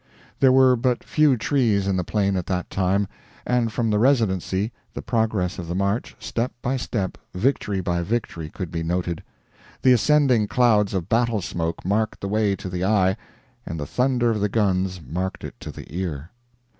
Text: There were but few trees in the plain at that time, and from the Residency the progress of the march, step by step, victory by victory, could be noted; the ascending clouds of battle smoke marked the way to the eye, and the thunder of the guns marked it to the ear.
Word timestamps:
There 0.39 0.51
were 0.51 0.75
but 0.75 1.03
few 1.03 1.37
trees 1.37 1.85
in 1.87 1.95
the 1.95 2.03
plain 2.03 2.35
at 2.35 2.47
that 2.47 2.71
time, 2.71 3.07
and 3.45 3.71
from 3.71 3.91
the 3.91 3.99
Residency 3.99 4.71
the 4.95 5.03
progress 5.03 5.59
of 5.59 5.67
the 5.67 5.75
march, 5.75 6.15
step 6.17 6.51
by 6.63 6.75
step, 6.75 7.19
victory 7.35 7.81
by 7.81 8.01
victory, 8.01 8.49
could 8.49 8.71
be 8.71 8.81
noted; 8.81 9.21
the 9.83 9.93
ascending 9.93 10.47
clouds 10.47 10.95
of 10.95 11.07
battle 11.07 11.39
smoke 11.39 11.85
marked 11.85 12.19
the 12.19 12.27
way 12.27 12.55
to 12.55 12.67
the 12.67 12.83
eye, 12.83 13.15
and 13.63 13.79
the 13.79 13.85
thunder 13.85 14.31
of 14.31 14.39
the 14.41 14.49
guns 14.49 14.99
marked 15.07 15.43
it 15.43 15.53
to 15.59 15.71
the 15.71 15.85
ear. 15.95 16.31